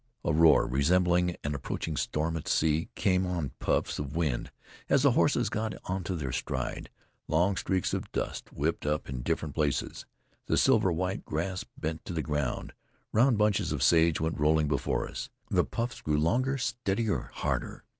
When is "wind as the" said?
4.15-5.11